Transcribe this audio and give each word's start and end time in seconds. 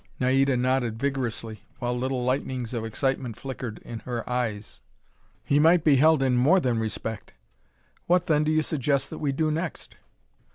Naida 0.19 0.57
nodded 0.57 0.97
vigorously, 0.99 1.61
while 1.77 1.95
little 1.95 2.23
lightnings 2.23 2.73
of 2.73 2.83
excitement 2.83 3.37
flickered 3.37 3.77
in 3.85 3.99
her 3.99 4.27
eyes. 4.27 4.81
"He 5.43 5.59
might 5.59 5.83
be 5.83 5.97
held 5.97 6.23
in 6.23 6.37
more 6.37 6.59
than 6.59 6.79
respect." 6.79 7.33
"What, 8.07 8.25
then, 8.25 8.43
do 8.43 8.51
you 8.51 8.63
suggest 8.63 9.11
that 9.11 9.19
we 9.19 9.31
do 9.31 9.51
next?" 9.51 9.97